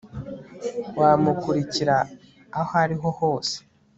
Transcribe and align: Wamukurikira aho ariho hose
Wamukurikira 0.99 1.97
aho 2.59 2.73
ariho 2.83 3.07
hose 3.19 3.55